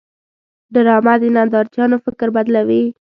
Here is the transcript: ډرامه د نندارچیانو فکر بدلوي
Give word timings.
ډرامه 0.73 1.13
د 1.21 1.23
نندارچیانو 1.35 1.97
فکر 2.05 2.27
بدلوي 2.35 2.83